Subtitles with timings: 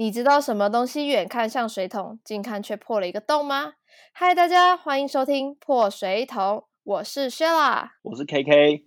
[0.00, 3.72] 你知道什么东西远看像水桶，近看却破了一个洞吗？
[4.12, 8.84] 嗨，大家欢迎收听破水桶，我是 Shella，我是 KK。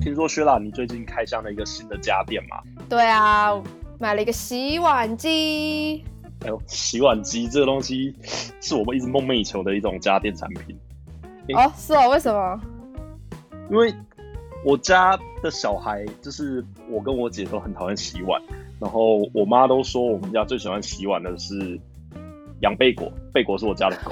[0.00, 2.62] 听说 Shella 你最近开箱了一个新的家电嘛？
[2.88, 3.60] 对啊，
[3.98, 6.04] 买了一个洗碗机。
[6.42, 8.14] 哎呦，洗碗机这个东西
[8.60, 10.78] 是我们一直梦寐以求的一种家电产品。
[11.56, 12.60] 哦，是哦，为什么？
[13.68, 13.92] 因为
[14.64, 18.40] 我家的小孩就是我跟我姐都很讨厌洗碗，
[18.80, 21.78] 然后我妈都说我们家最喜欢洗碗的是
[22.62, 24.10] 养贝果，贝果是我家的狗。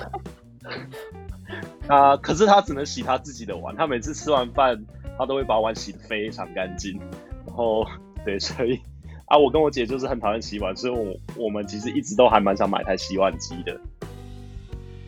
[1.89, 4.79] 啊，可是他只能洗他自己的碗，他每次吃完饭，
[5.19, 6.99] 他都会把碗洗得非常干净。
[7.47, 7.87] 然后，
[8.25, 8.79] 对，所以。
[9.27, 13.81] 啊，我跟我姐就是很讨厌洗碗，所以我我们其实一直都还蛮想买台洗碗机的。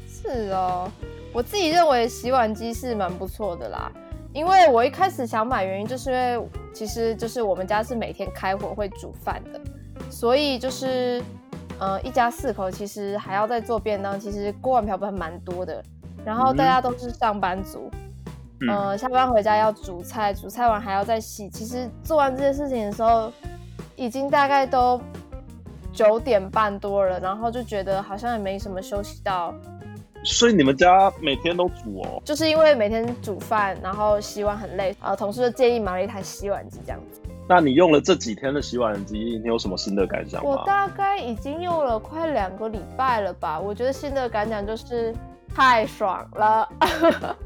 [0.08, 0.90] 是哦，
[1.30, 3.92] 我自己认为洗碗机是蛮不错的啦，
[4.34, 9.60] 因为我一开始想买原因就是因为其实就是我们家是每天开火会煮饭的，
[10.10, 11.22] 所以就是
[11.78, 15.82] 呃一家四口其实还要再做便当，其实锅碗瓢盆蛮多的，
[16.22, 17.90] 然后大家都是上班族，
[18.68, 23.32] 嗯，下班回家要煮菜，煮菜完还要再洗，其实做完这件事情的时候。
[23.96, 25.00] 已经大概都
[25.92, 29.54] 九点半多了，然后就觉得好像也没什么休息到。
[30.24, 32.20] 所以你们家每天都煮哦？
[32.24, 37.20] 就是因为每天煮饭，然后洗碗很累，呃，同事就建议买了一台洗碗机这样子。
[37.46, 40.50] 那你用了这几天的洗碗机，你有什么新的感想吗？
[40.50, 45.14] 我大概已经用了快两个礼拜了吧，我觉得新的感想就是
[45.54, 46.66] 太爽了。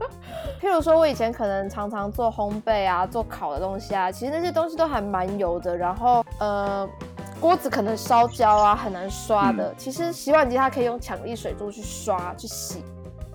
[0.60, 5.76] 譬如说，我以前可能常常做烘焙啊，做烤的东西啊，其实那些东西都还蛮油的。
[5.76, 6.88] 然后，呃，
[7.40, 9.74] 锅子可能烧焦啊，很难刷的。
[9.76, 12.82] 其实洗碗机它可以用强力水柱去刷、去洗，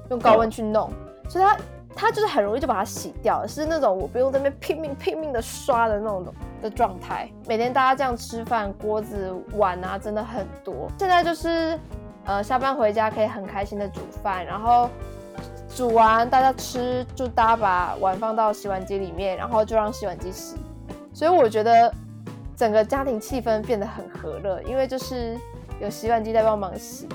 [0.09, 0.91] 用高温去弄，
[1.29, 1.57] 所以它
[1.95, 6.25] 它就是很容易就把它洗掉，是那种我不用在那边拼命拼命的刷的那种
[6.61, 7.29] 的状态。
[7.47, 10.87] 每天大家这样吃饭，锅子碗啊真的很多。
[10.99, 11.79] 现在就是，
[12.25, 14.89] 呃，下班回家可以很开心的煮饭，然后。
[15.75, 20.55] 煮完大家吃，就大家把碗放到洗碗机里面，然后就让洗碗机洗。
[21.11, 21.92] 所以我觉得
[22.55, 25.37] 整个家庭气氛变得很和乐，因为就是
[25.80, 27.08] 有洗碗机在帮忙洗。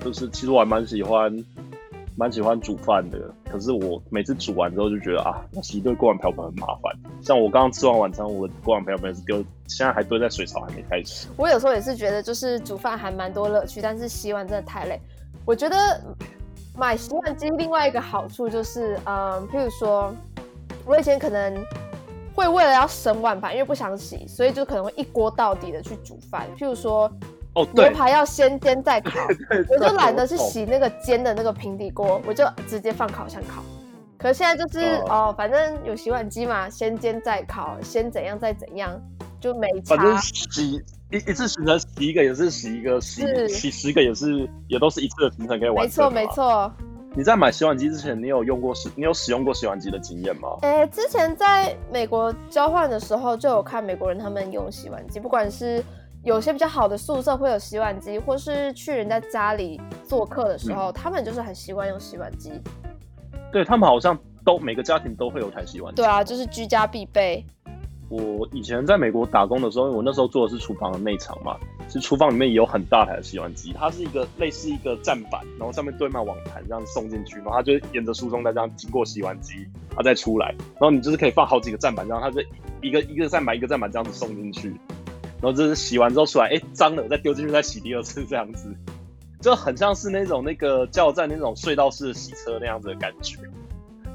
[0.00, 1.32] 就是其实我还蛮喜欢，
[2.16, 3.18] 蛮喜欢煮饭的。
[3.50, 6.92] 可是我每次煮完之后就觉得啊，洗一堆锅碗瓢盆很麻烦。
[7.22, 9.36] 像我刚刚吃完晚餐，我的锅碗瓢盆是丢，
[9.68, 11.28] 现在还堆在水槽，还没开始。
[11.36, 15.00] 我有时候也是觉得，就是煮饭还蛮多乐趣，但是洗碗真的太累。
[15.44, 15.76] 我觉得。
[16.78, 20.14] 买洗碗机另外一个好处就是，嗯，譬如说，
[20.86, 21.52] 我以前可能
[22.34, 26.46] 会为了要省碗盘，因为不想洗，所以就可能会一锅到底的去煮饭。
[26.56, 27.10] 譬如说，
[27.54, 29.12] 哦，牛排要先煎再 烤，
[29.68, 33.62] 我就懒得去洗那个煎的那个平底锅，我就直接放烤箱烤。
[34.18, 38.90] 可是现在就是哦，反正有洗碗机嘛，先煎再烤，先怎样再怎样，
[39.40, 39.96] 就没差。
[39.96, 40.82] 反正洗。
[41.12, 46.12] 一一次行程洗一个也是洗一个，洗洗十个也是也都是一次的行程可以完成。
[46.14, 46.72] 没错没错。
[47.16, 50.58] 你在买洗碗机之前，你有用过使你有使用过洗碗机的经验吗？
[50.62, 55.82] 哎，之前在美国交换的时候就有看美国人他们用洗碗机，不管是
[56.22, 62.52] 有些比较好的宿舍会有洗碗机，或是去人家家里做客的时候，他们就是很习惯用洗碗机。
[63.52, 65.96] 对他们好像都每个家庭都会有台洗碗机。
[65.96, 67.44] 对啊，就是居家必备。
[68.08, 71.56] 我以前在美国打工的时候，我那时候做的是厨房的内场嘛，
[71.90, 82.40] 是厨房里面也有很大台的洗碗机，它是一个类似一个站板，然后上面堆满网盘这样送进去，然后它就沿着输送带这样经过洗碗机，它再出来，然后你就是可以放好几个站板，这样它就
[82.80, 84.68] 一个一个站板一个站板这样子送进去，
[85.40, 88.72] 然后就是洗完之后出来，哎，脏了再丢进去再洗第二次这样子，
[89.40, 93.36] 就很像是那种那个加油站那种隧道式的洗车那样子的感觉，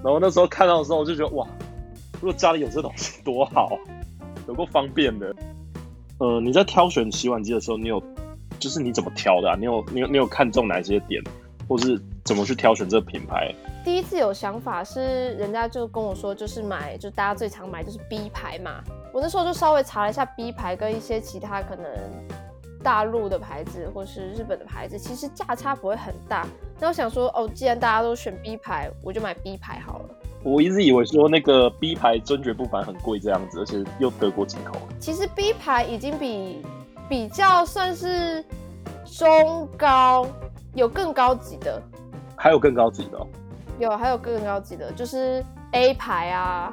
[0.04, 1.48] 然后那时候看到的时候我就觉得哇。
[2.22, 3.78] 如果家里有这东西多好，
[4.48, 5.36] 有够方便的。
[6.18, 8.02] 呃，你在挑选洗碗机的时候，你有
[8.58, 9.56] 就是你怎么挑的啊？
[9.60, 11.22] 你有你有你有看中哪些点，
[11.68, 13.54] 或是怎么去挑选这个品牌？
[13.84, 18.82] 第一次有想法是人家就跟我说，就是买就大家最常买就是 B 牌嘛。
[19.14, 21.86] 我那时候就稍微查了一下 B 牌跟一些其他可能
[22.82, 26.48] 大陆的牌子或是日本的牌子，其实价差不会很大。
[26.80, 30.10] 那我想说，哦，既然大家都选 B 牌，我就买 B 牌好了。
[30.46, 34.78] 我一直以为说那个 B 牌尊爵不凡很贵这样子，而且又德国进口。
[35.00, 36.62] 其实 B 牌已经比
[37.10, 38.46] 比较算是
[39.06, 40.28] 中高，
[40.76, 41.82] 有更高级的，
[42.36, 43.18] 还有更高级的，
[43.80, 46.72] 有还有更高级的，就是 A 牌啊，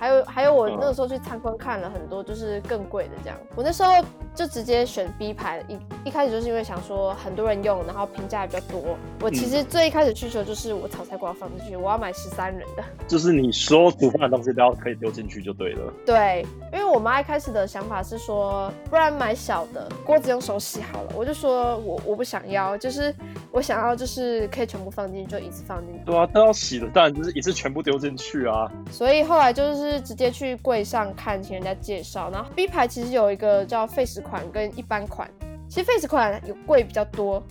[0.00, 3.38] 还有还有，我嗯那个时候去参观看了很多，就是更贵的这样。
[3.54, 8.96] 我那时候就直接选 B 牌，一一开始就是因为想说很多人用，然后评价也比较多。
[9.20, 12.82] 我其实最一开始需求就是我炒菜锅要放进去，我要买十三人的。
[13.06, 15.92] 就是你所有煮饭的东西都要可以丢进去就对了。
[16.06, 21.12] 对，因为我妈一开始的想法是说，不然买小的锅子用手洗好了。
[21.14, 23.14] 我就说我我不想要，就是
[23.50, 26.00] 我想要就是可以全部放进去，就一次放进去。
[26.06, 28.70] 对啊，都要洗的，当然就是一次全部丢进去啊。
[28.90, 32.30] 所以后来就是直接去柜上看，请人家介绍。
[32.30, 33.86] 然后 B 牌其实有一个叫
[34.22, 35.28] Face 款跟一般款，
[35.68, 37.42] 其实 Face 款有贵比较多，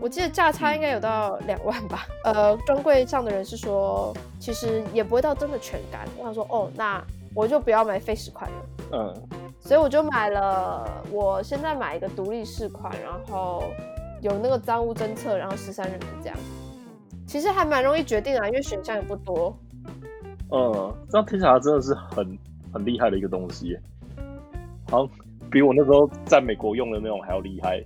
[0.00, 2.06] 我记得价差应该有到两万吧。
[2.24, 6.06] 呃，专柜上的人是说，其实也不会到真的全干。
[6.16, 7.02] 我想说，哦，那
[7.34, 8.56] 我就不要买 Face 款了。
[8.92, 9.28] 嗯，
[9.60, 13.64] 所以我就买了，我现在买一个独立式款，然后
[14.20, 16.38] 有那个脏污侦测，然后十三人的这样。
[17.26, 19.56] 其实还蛮容易决定啊，因为选项也不多。
[20.50, 22.38] 嗯，这样听起来真的是很
[22.72, 23.78] 很厉害的一个东西，
[24.90, 25.08] 好像
[25.52, 27.84] 比我那时候在美国用的那种还要厉害。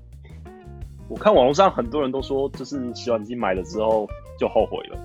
[1.09, 4.09] 我看网络上很多人都说，就是洗碗机买了之后
[4.39, 4.99] 就后悔了，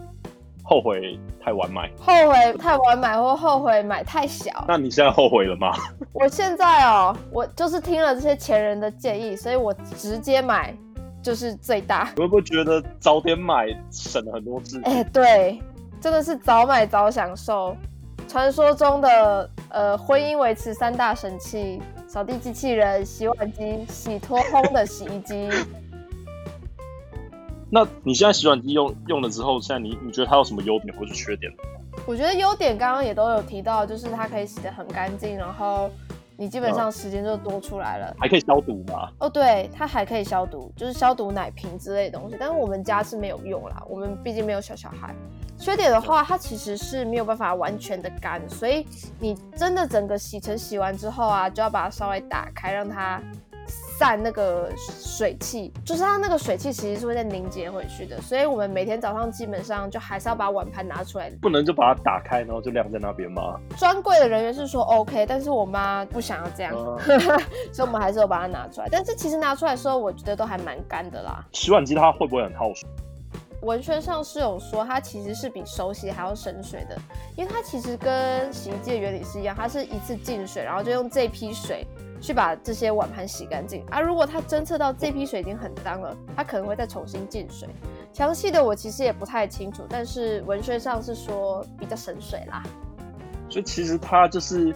[0.64, 1.92] 后悔太晚买。
[2.00, 4.66] 后悔太晚买或后悔买太小。
[4.68, 5.72] 那你现在后悔了吗？
[6.14, 10.76] 我现在哦，我就是听了这些前人的建议，所以我直接买
[11.22, 12.10] 就是最大。
[12.16, 14.84] 你会不会觉得早点买省了很多事情？
[14.84, 15.62] 哎、对，
[16.00, 17.76] 真的是早买早享受。
[18.28, 21.82] 传说中的呃婚姻维持三大神器：
[22.12, 25.48] 扫地机器人、洗碗机、洗脱烘的洗衣机。
[27.72, 31.50] 那你现在洗碗机用用了之后，现在你你觉得它有什么优点或是缺点？
[32.06, 35.90] 我觉得优点刚刚也都有提到，就是它可以洗得很干净，然后
[36.36, 38.14] 你基本上时间就多出来了。
[38.20, 39.10] 还可以消毒吗？
[39.20, 45.16] 哦，对，它还可以消毒，就是消毒奶瓶之类的东西，但是我们家是没有用啦，我们毕竟没有小小孩。
[45.62, 48.84] 缺点的话，它其实是没有办法完全的干，所以
[49.20, 53.22] 你真的整个洗尘洗完之后啊，就要把它稍微打开，让它
[53.68, 63.60] 散那个水汽，就是它那个水汽其实是会再凝结回去的，所以我们每天早上基本上就还是要把碗盘拿出来不能就把它打开，然后就晾在那边吗？
[63.78, 67.20] 专柜的人员是说 OK，但是我妈不想要这样，嗯
[67.72, 68.88] 所以我们还是有把它拿出来。
[68.90, 71.46] 但是其实拿出来的时候，我觉得都还蛮干的啦。
[71.52, 72.90] 洗碗机它会不会很耗水？
[73.62, 76.98] 文宣上是有说它其实是比手洗还要省水的，
[77.36, 81.86] 因为它其实跟洗衣机的原理是一样，它是一次进水，然后就用这批水
[82.20, 83.86] 去把这些碗盘洗干净。
[83.92, 87.70] 啊，如果它侦测到这批水已经很脏了，它可能会再重新进水。
[88.14, 92.64] 详细的我其实也不太清楚，但是文宣上是说比较省水啦。
[93.48, 94.74] 所以其实它就是，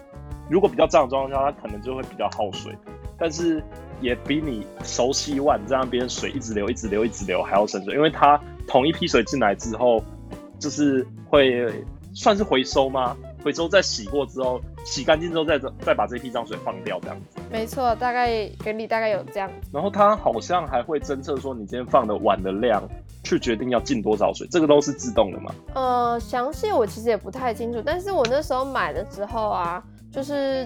[0.47, 2.77] 如果比较脏的状况下，它可能就会比较耗水，
[3.17, 3.63] 但是
[3.99, 10.03] 也比你手洗碗在那边水一直流、一直流、一直流还要省水，因为它同一批水进来之后，
[10.59, 11.71] 就是会
[12.13, 13.15] 算是回收吗？
[13.43, 17.39] 回收再洗过之后，洗干净之后再再把这批脏水放掉这样子。
[17.51, 19.47] 没错，大概原理大概有这样。
[19.71, 22.81] 然后它好像还会侦测说你今天放的碗的量，
[23.23, 25.53] 去决定要进多少水，这个都是自动的吗？
[25.75, 30.63] 呃，详细我其实也不太清楚，但是我那时候买的时候啊，就是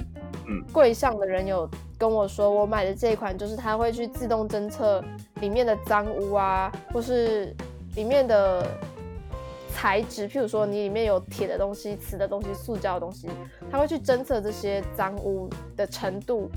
[0.48, 5.04] 嗯柜上的人有跟我说，我买的这一款就是它会去自动侦测
[5.42, 7.54] 里面的脏污啊，或是
[8.00, 8.66] 里面的
[9.68, 13.28] 材质，譬如说你里面有铁的东西、瓷的东西、塑胶的东西，
[13.70, 16.50] 它会去侦测这些脏污的程度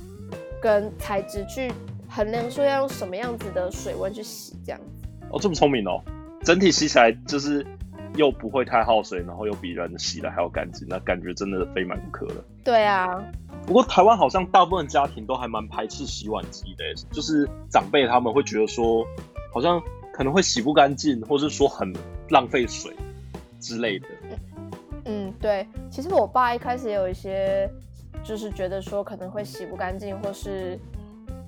[0.63, 1.73] 跟材质，去
[2.09, 5.09] 衡量说要用什么样子的水温去洗，这样子。
[5.33, 6.01] 哦，这么聪明哦！
[6.45, 7.67] 整体洗起来就是
[8.15, 12.45] 又不会太耗水，然后又比人洗的还要干净，那感觉真的非买不可了。
[12.63, 13.21] 对啊，
[13.67, 19.05] 不过台湾好像大部分家庭都还蛮排斥洗碗机的，就是长辈他们会觉得说，
[19.53, 19.83] 好像
[20.13, 21.93] 可能会洗不干净，或是说很
[22.29, 22.95] 浪费水
[23.59, 24.07] 之类的。
[25.07, 27.69] 嗯，对，其实我爸一开始也有一些，
[28.23, 30.79] 就是觉得说可能会洗不干净，或是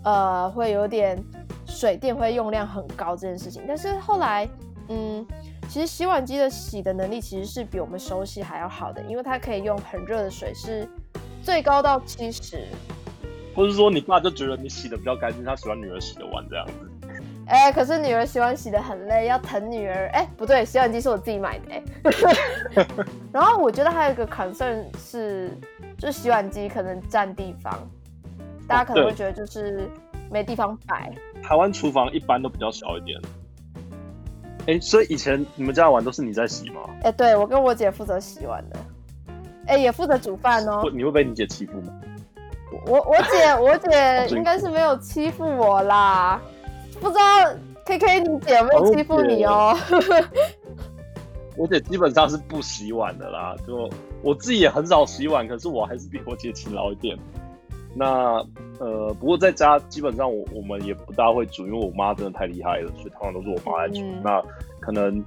[0.02, 1.22] 呃会有点
[1.66, 3.62] 水电会用量很高这件事情。
[3.68, 4.48] 但是后来，
[4.88, 5.24] 嗯，
[5.68, 10.88] 其实洗碗机的洗的能力其实是比我们手洗还要好的，因为它可以用很热的水，是
[11.42, 12.64] 最高到七十。
[13.54, 16.90] 或是说你爸就觉得你洗的比较干净，他喜欢女儿洗的碗这样子。
[17.46, 20.08] 哎、可是女儿洗碗洗的很累，要疼女儿。
[20.12, 21.82] 哎、不对，洗碗机是我自己买的、哎。
[23.32, 25.50] 然后我觉得还有一个 concern 是，
[25.98, 27.78] 就是洗碗机可能占地方，
[28.66, 29.88] 大家可能会对觉得就是
[30.30, 31.12] 没地方摆。
[31.42, 33.20] 台湾厨房一般都比较小一点。
[34.66, 36.80] 哎、所以以前你们家的碗都是你在洗吗？
[37.02, 38.78] 哎、对我跟我姐负责洗碗的，
[39.66, 40.82] 哎、也负责煮饭哦。
[40.92, 41.92] 你会被你姐欺负吗？
[42.86, 46.40] 我我姐我姐应该是没有欺负我啦，
[47.00, 47.20] 不知道
[47.84, 49.76] K K 你姐有没有欺负你哦？
[51.56, 53.88] 我姐基本上是不洗碗的啦，就
[54.22, 57.16] 我自己也很少洗碗，可是我还是比我姐勤劳一点。
[57.94, 58.44] 那
[58.80, 64.00] 呃，不过在家基本上我我们也不大会煮，因为我妈真的太厉害了，所以通常都是我妈来煮。
[64.00, 64.42] 嗯那
[64.80, 65.24] 可能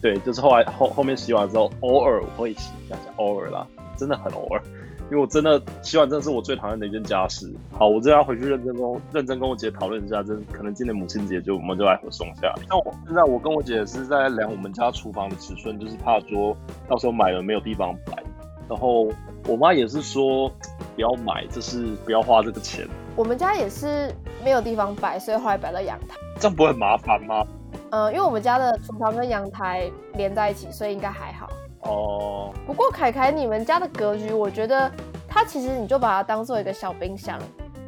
[0.00, 3.66] 对，就是后来后后面洗碗之后，偶尔我会洗一下，偶尔啦，
[3.96, 4.62] 真的很偶尔。
[5.08, 7.48] 因为我真的洗碗真的是我最讨厌的一件家事。
[7.70, 12.52] 好，我真的要回去认真跟认真跟我姐讨论一下，真可能今年母亲节就我们就来合送一下。
[12.68, 16.56] 像我现在我跟我姐是在量我们家厨房的尺寸，就是怕说
[16.88, 18.20] 到时候买了没有地方摆。
[18.68, 19.06] 然后
[19.46, 20.50] 我妈也是说
[20.96, 22.84] 不要买，就是不要花这个钱，
[23.14, 24.12] 我们家也是
[24.42, 26.16] 没有地方摆，所以后来摆到阳台。
[26.40, 27.46] 这样不会很麻烦吗？
[27.90, 31.48] 呃，因为我们家的厨房跟阳台连在一起，所以应该还好。
[31.86, 34.90] 哦，不过凯凯，你们家的格局，我觉得
[35.28, 37.38] 它其实你就把它当做一个小冰箱。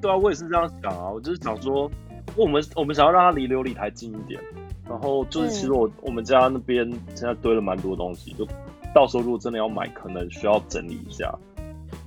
[0.00, 1.10] 对啊，我也是这样想啊。
[1.10, 1.90] 我就是想说，
[2.36, 4.40] 我们我们想要让它离琉璃台近一点，
[4.88, 8.46] 然后就是其实我、我们家那边现在堆了蛮多东西，就
[8.94, 11.34] 到时候如果真的要买，可能需要整理一下，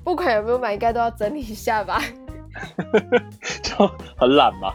[0.04, 2.02] 不管有没有买，应该都要整理一下吧。
[3.62, 4.74] 就很懒嘛。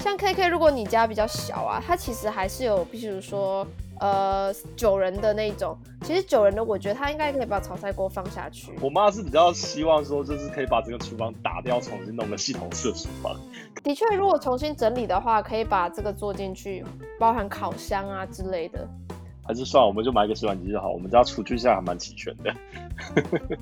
[0.00, 3.66] 像 KK，如果你家比较小啊，它其实还是有，比如说
[4.00, 5.74] 呃九人的那种。
[6.02, 8.72] 其实九人的，我觉得他应该可以把炒菜锅放下去。
[8.80, 13.34] 我妈是比较希望说，就是可以把整个厨房打掉，重新弄个系统式的厨房。
[13.84, 16.84] 的确，如果重新整理的话，可以把这个做进去，
[17.18, 18.88] 包含烤箱啊之类的。
[19.44, 20.90] 还是算了，我们就买一个洗碗机就好。
[20.90, 22.54] 我们家厨具现在还蛮齐全的。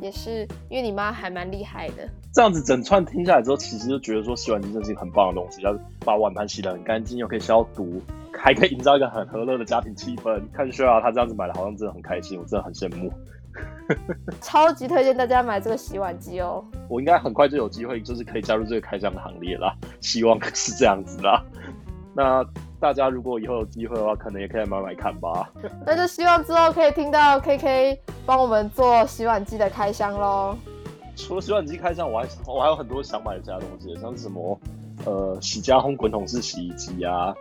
[0.00, 2.08] 也是因为你妈还蛮厉害的。
[2.32, 8.00] 这样子整串听下来之后，其实就觉得说洗碗机真是一个很棒的东西，要把碗盘洗得很干净，又可以消毒，
[8.42, 10.42] 还可以营造一个很和乐的家庭气氛。
[10.52, 13.12] 看雪啊，他这样子买的好像真的很开心，我真的很羡慕。
[14.40, 16.64] 超级推荐大家买这个洗碗机哦！
[16.88, 19.74] 我应该很快就有机会，就是可以加入这个开箱的行列啦。
[20.00, 21.42] 希望是这样子啦。
[22.14, 22.44] 那
[22.80, 25.50] 大家如果以后有机会的话，可能也可以买买看吧。
[25.84, 30.56] 那就希望之后可以听到 KK 帮我们做洗碗机的开箱喽。
[31.16, 34.58] 除了洗碗机开箱，我还我还有很多想买的其他东西，像是什么
[35.04, 37.34] 呃洗家烘滚筒式洗衣机啊，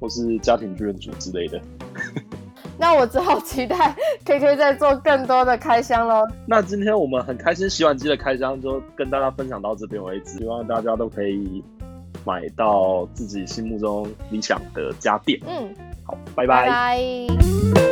[0.00, 1.60] 或是家庭剧院组之类的。
[2.80, 3.92] 那我只好期待
[4.24, 6.24] KK 再做更多的开箱喽。
[6.46, 11.62] 那今天我们很开心洗碗机的开箱就跟大家分享到这边为止，希望大家都可以
[12.24, 15.40] 买到自己心目中理想的家电。
[15.44, 15.74] 嗯，
[16.04, 17.87] 好，拜拜拜